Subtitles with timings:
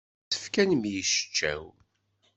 [0.29, 1.65] Yessefk ad yemmecčaw.